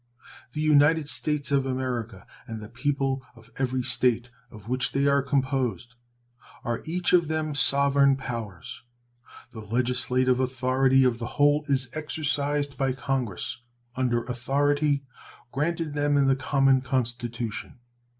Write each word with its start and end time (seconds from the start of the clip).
The 0.53 0.61
United 0.61 1.07
States 1.09 1.51
of 1.51 1.67
America 1.67 2.25
and 2.47 2.59
the 2.59 2.69
people 2.69 3.23
of 3.35 3.51
every 3.57 3.83
State 3.83 4.31
of 4.49 4.67
which 4.67 4.93
they 4.93 5.05
are 5.05 5.21
composed 5.21 5.93
are 6.63 6.81
each 6.85 7.13
of 7.13 7.27
them 7.27 7.53
sovereign 7.53 8.15
powers. 8.15 8.81
The 9.51 9.59
legislative 9.59 10.39
authority 10.39 11.03
of 11.03 11.19
the 11.19 11.27
whole 11.37 11.65
is 11.69 11.87
exercised 11.93 12.77
by 12.79 12.93
Congress 12.93 13.61
under 13.95 14.23
authority 14.23 15.03
granted 15.51 15.93
them 15.93 16.17
in 16.17 16.25
the 16.27 16.35
common 16.35 16.81
Constitution. 16.81 17.77